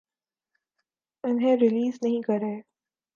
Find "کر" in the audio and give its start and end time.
2.21-2.39